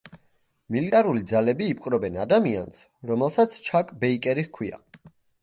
მილიტარული 0.75 1.21
ძალები 1.31 1.67
იპყრობენ 1.73 2.17
ადამიანს, 2.23 2.81
რომელსაც 3.11 3.59
ჩაკ 3.69 3.93
ბეიკერი 4.01 4.49
ჰქვია. 4.51 4.83